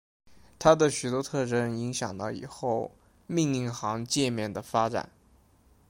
[0.57, 2.89] 它的许多特征影响了以后
[3.27, 5.07] 命令行界面的发展。